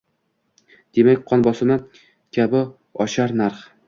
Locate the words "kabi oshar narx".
2.39-3.61